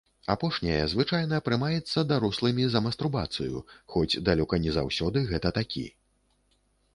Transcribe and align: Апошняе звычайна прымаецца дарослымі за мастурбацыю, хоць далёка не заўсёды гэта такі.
Апошняе 0.33 0.77
звычайна 0.93 1.37
прымаецца 1.49 2.03
дарослымі 2.11 2.65
за 2.77 2.81
мастурбацыю, 2.85 3.61
хоць 3.97 4.21
далёка 4.31 4.55
не 4.65 4.71
заўсёды 4.79 5.17
гэта 5.35 5.49
такі. 5.61 5.85